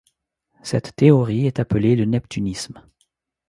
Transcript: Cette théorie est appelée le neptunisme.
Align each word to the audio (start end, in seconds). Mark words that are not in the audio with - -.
Cette 0.63 0.95
théorie 0.95 1.45
est 1.45 1.59
appelée 1.59 1.95
le 1.95 2.05
neptunisme. 2.05 2.81